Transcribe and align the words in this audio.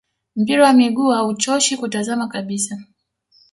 Mpira 0.35 0.63
wa 0.63 0.73
miguu 0.73 1.09
hauchoshi 1.09 1.77
kutazama 1.77 2.27
kabisa 2.27 2.77